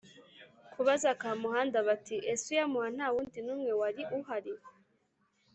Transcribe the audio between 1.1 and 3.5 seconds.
Kamuhanda bati: “Ese uyamuha nta muntu